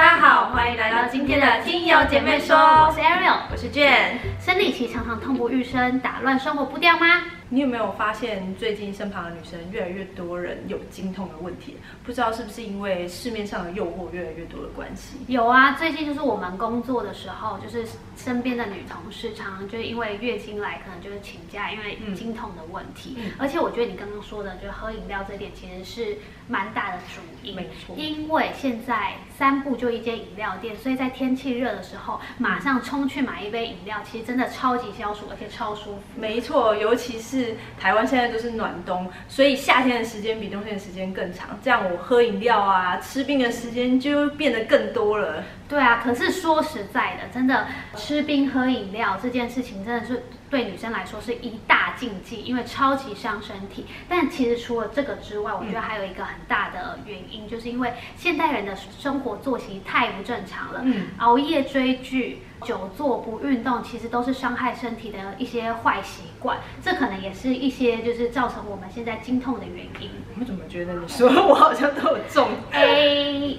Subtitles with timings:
[0.00, 2.56] 大家好，欢迎来到今天的听友姐妹说。
[2.56, 4.16] 我是 Ariel，我是 Jane。
[4.40, 7.06] 生理期常常痛不欲生，打乱生活步调吗？
[7.52, 11.76] 你有没有发现最近身旁的女生越来越多人有经痛的问题？
[12.04, 15.16] 不知道是不是因为市面上的诱惑越来越多的关系？
[15.26, 17.84] 有啊，最近就是我们工作的时候，就是
[18.16, 23.16] 身边的女同事常常就是因为月经来，可能就是请假，因为经痛的问题。
[23.36, 27.56] 而且我觉得你刚刚说的，就是喝饮料这点，其实是蛮大的主因。
[27.56, 36.00] 没错，因为现在三步就一间饮料店，所以在天气热的时候，马上冲去买一杯饮料，其实真的超级消暑，而且超舒服。
[36.14, 37.39] 没错，尤其是。
[37.40, 41.58] 是台湾现在都是暖冬，所以夏天的时间比冬天的时间更长。
[41.62, 45.42] 这样我喝饮料啊、吃冰的时间就变得更多了。
[45.68, 47.66] 对啊，可是说实在的，真的
[47.96, 53.86] 吃冰喝饮料这件事情，真的是对女生来说是一大禁忌，因为超级伤身体。
[54.08, 62.42] 但其实除了这个之外，我觉得还有一个很大的原因，就是因为现代人的生活作息太不正常了，嗯，熬夜追剧。
[62.62, 70.10] 久坐不运动，其实都是伤害身体的一些坏习惯，这可能也是一些就是造成我们现在经痛的原因。
[70.38, 72.50] 我怎么觉得你说我好像都有中？
[72.70, 72.84] 哎，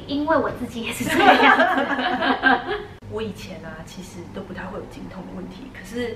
[0.05, 1.57] 因为我自己也是这样。
[3.09, 6.15] 我以前啊，其实都不太会有经痛的问题，可是。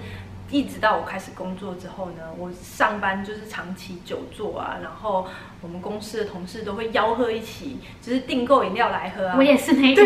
[0.56, 5.28] 一直到我开始工作之后呢，我上班就是长期久坐啊，然后
[5.60, 9.36] 我们公司的同事都会吆喝一起，就是订购饮料来喝啊。
[9.38, 10.06] 我也是那种，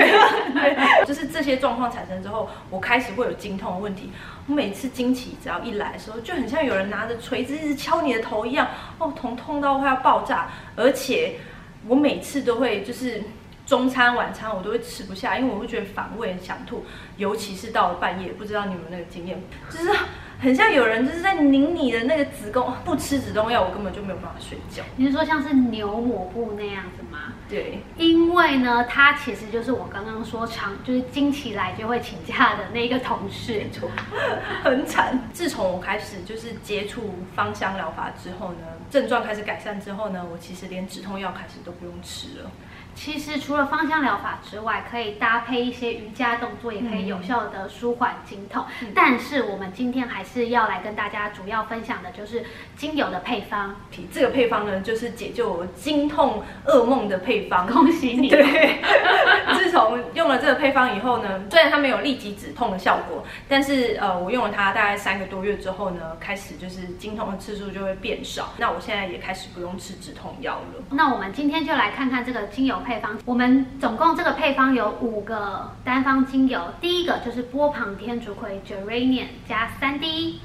[1.06, 4.10] 就是这些状况产生之后，我开始会有经痛的问题。
[4.48, 10.50] 我每次经期只要一来的时候，就很像有人拿着锤子一直敲你的头一样，哦，痛痛到快要爆炸。
[10.76, 11.36] 而且
[11.88, 13.22] 我每次都会就是
[13.68, 16.84] 中餐晚餐我都会吃不下，因为我会觉得反胃想吐，
[17.18, 19.40] 尤其是到了半夜，不知道你们那个经验，
[19.70, 19.92] 就是。
[20.40, 24.84] 很像有人就是在拧你的那个子宫，不吃止痛药，我根本就没有办法睡觉。
[24.96, 27.34] 你是说像是牛抹布那样子吗？
[27.50, 33.66] 对，因为呢，他其实就是我刚刚说长，就是经期来就会请假的那个同事。
[34.64, 35.20] 很惨。
[35.34, 42.52] 自从我开始就是接触芳香疗法之后呢，症状开始改善之后呢，我其实连止痛药开始都不用吃了。
[43.00, 48.66] 其实除了芳香疗法之外，可以搭配一些瑜伽动作，也可以有效的舒缓经痛。
[48.94, 52.44] 但是我们今天还是要来跟大家主要分享的就是
[52.76, 53.74] 精油的配方。
[54.12, 57.66] 这个配方呢，就是解救我经痛噩梦的配方。
[57.72, 58.28] 恭喜你！
[58.28, 58.82] 对，
[59.56, 68.54] 自从用了这个配方以后呢，虽然它没有立即止痛的效果，但是呃，我用了它大概三个多月之后呢，开始就是经痛的次数就会变少。
[68.58, 70.84] 那我现在也开始不用吃止痛药了。
[70.90, 72.78] 那我们今天就来看看这个精油。
[72.89, 80.40] 配配方，我们总共这个配方有五个单方精油，第一个就是波旁天竺葵 （Geranium） 加三滴，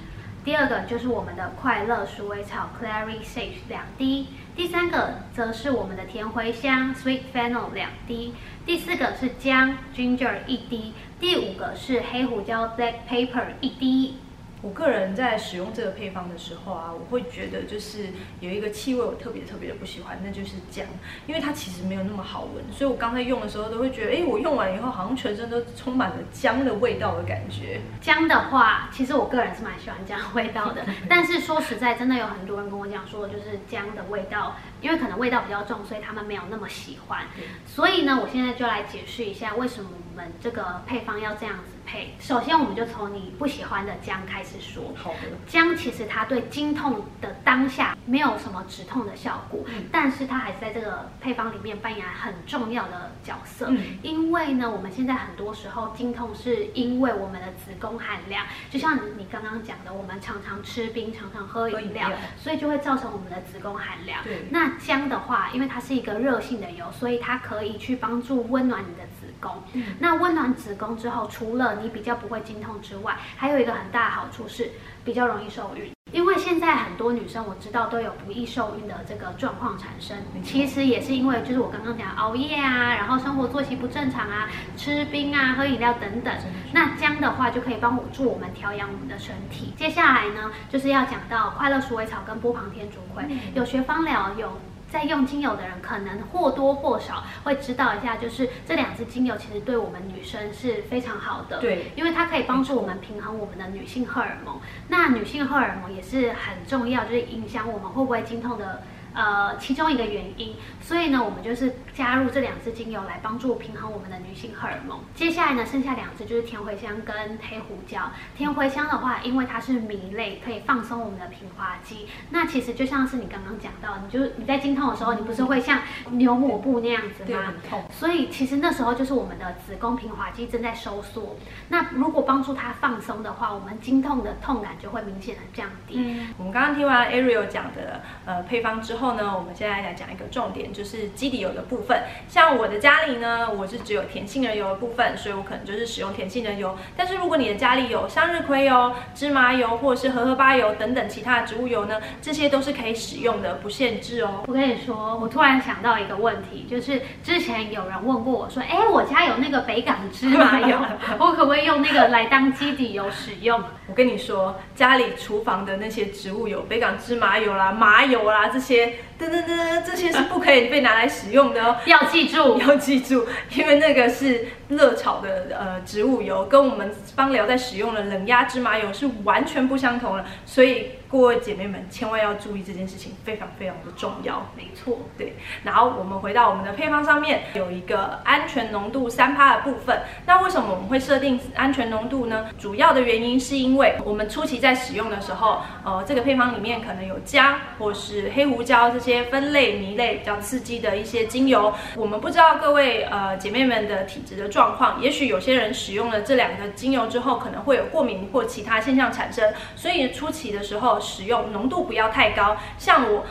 [0.44, 8.34] 第二个就是我们的快乐鼠尾草 （Clary Sage） 两滴，第三个则是我们的甜茴香 （Sweet Fennel） 两滴，
[8.66, 14.16] 第四个是姜 （Ginger） 一滴，第五个是黑胡椒 （Black Pepper） 一滴。
[14.64, 18.06] 我个人在使用这个配方的时候啊，我会觉得就是
[18.40, 20.86] 有一个气味我特别特别的不喜欢，那就是姜，
[21.26, 27.82] 因为它其实没有那么好闻，所以我刚才用的时候都会觉得，哎，我用完以后好像全身都充满了姜的味道的感觉。
[28.00, 37.26] 姜的话，其实我个人是蛮喜欢姜味道的， 但是说实在，真的有很多人跟我讲说，就是姜的味道，因为可能味道比较重，所以他们没有那么喜欢。
[37.66, 41.72] 所以呢，我现在就来解释一下为什么我们这个配方要这样子。
[41.84, 44.92] 配，首先我们就从你不喜欢的姜开始说。
[44.96, 45.18] 好的。
[45.46, 53.66] 姜其实它对经痛的当下没有什么止痛的效果，但是它还是在这个配方里面扮演很重要的角色。
[53.68, 53.98] 嗯。
[54.02, 64.22] 因为呢，我们现在很多时候经痛是因为我们的子宫含量，就像你刚刚讲的，我们常常吃冰，常常喝饮料，所以就会造成我们的子宫含量。
[64.24, 64.46] 对。
[64.50, 69.50] 那姜的话，因为它是一个热性的油，所以它可以去帮助温暖你的子宫。
[69.72, 69.94] 嗯。
[69.98, 74.70] 那温暖子宫之后，除了你比较不会经痛之外，还有一个很大的好处是
[75.04, 75.90] 比较容易受孕。
[76.12, 86.32] 因为现在很多女生我知道都有不易受孕的这个状况产生，其实也是因为就是我刚刚讲熬夜啊，然后生活作息不正常啊，吃冰啊，喝饮料等等。
[86.72, 89.74] 那姜的话就可以帮我助我们调养我们的身体。
[89.76, 93.24] 接下来呢，就是要讲到快乐鼠尾草跟波旁天竺葵，
[93.54, 94.52] 有学芳疗有。
[94.90, 101.58] 在用精油的人，可能或多或少会知道一下，就是这两支精油其实对我们女生是非常好的。
[101.58, 104.60] 对，因为它可以帮助我们平衡我们的女性荷尔蒙。
[104.88, 108.82] 那女性荷尔蒙也是很重要，就是影响我们会不会经痛的
[109.14, 110.54] 呃其中一个原因。
[110.80, 115.00] 所以呢，我们就是加入这两支精油来帮助平衡我们的女性荷尔蒙。
[115.14, 118.10] 接下来呢，剩下两支就是甜茴香跟黑胡椒。
[118.36, 122.06] 甜茴香的话，因为它是醚类，可以放松我们的平滑肌。
[122.30, 127.54] 那其实就像是你刚刚讲到，你就你在经痛的时候，你不是会像牛抹布那样子吗？
[127.68, 127.84] 痛。
[127.90, 131.36] 所以其实那时候就是我们的子宫平滑肌正在收缩。
[131.68, 135.94] 那如果帮助它放松的话，我们经痛的痛感就会明显的降低。
[135.96, 140.64] 嗯，我们刚刚听完 Ariel 讲的呃配方之后呢，我们现在来讲一个重点。
[140.72, 146.76] 就是基底油的部分，像我的家里呢，我是只有甜杏仁油的部分，所以我可能就是使用甜杏仁油。
[146.96, 154.42] 但是如果你的家里有向日葵油、芝麻油或者是荷荷巴油等等其他的植物油呢，这些都是可以使用的，不限制哦。
[154.46, 160.76] 我跟你说，我突然想到一个问题，就是之前有人问过我说，哎，我家有那个北港芝麻油，
[161.20, 163.62] 我可不可以用那个来当基底油使用？
[163.86, 168.93] 我跟你说，家里厨房的那些植物油，北港芝麻油啦、麻油啦这些。
[169.18, 180.90] 噔噔噔，这些是不可以被拿来使用的哦， 要记住， 要记住，因为那个是热炒的呃植物油，跟我们芳疗在使用的冷压芝麻油是完全不相同的，所以。
[181.14, 184.44] 各位姐妹们，千万要注意这件事情，非常非常的重要。
[184.56, 185.32] 没错，对。
[185.62, 189.96] 然后我们回到我们的配方上面，有一个安全浓度三趴的部分。
[190.26, 192.48] 那为什么我们会设定安全浓度呢？
[192.58, 201.72] 主要的原因是因为我们初期在使用的时候，呃，这个配方里面可能有姜或是黑胡椒这些分类醚类比较刺激的一些精油。
[201.94, 209.48] 我们不知道各位呃姐妹们的体质的状况，也许有些人使用了这两个精油之后，可能会有过敏或其他现象产生。
[209.76, 211.00] 所以初期的时候。
[211.04, 213.24] 使用浓度不要太高，像我，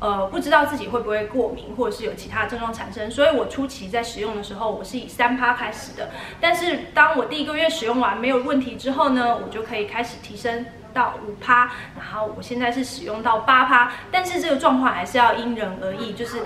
[0.00, 6.08] 呃，不知道自己会不会过敏，或者是有其他症状产生，所以我初期在使用的时候，我是以三趴开始的。
[6.40, 10.64] 但是当我第一个月使用完没有问题之后呢，我就可以开始提升
[10.94, 16.42] 到五趴，然后我现在是使用到八趴，但是这个状况还是要因人而异，就是。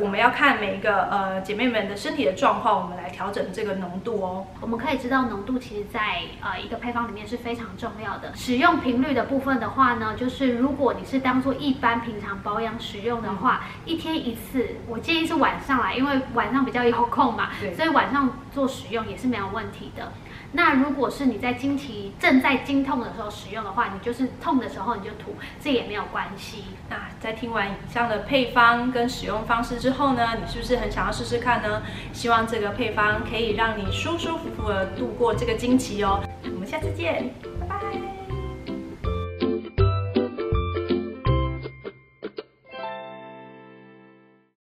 [0.00, 4.46] 我们要看每一个呃姐妹们的身体的状况，我们来调整这个浓度哦。
[4.60, 6.00] 我们可以知道浓度其实在
[6.42, 8.32] 呃一个配方里面是非常重要的。
[8.34, 20.12] 使用频率的部分的话呢，就是如果你是当做一般平常保养使用的话，一天一次，我建议是晚上来，因为晚上比较有空嘛，所以晚上做使用也是没有问题的。
[20.52, 26.64] 那如果是你在经期正在经痛的时候使用的话，你就是痛的时候你就涂，这也没有关系。
[26.88, 31.82] 那在听完以上的配方跟使用方式之后呢，你是不是很想要试试看呢？
[32.12, 36.22] 希望这个配方可以让你舒舒服服的度过这个经期哦。
[36.44, 38.15] 我们下次见，拜拜。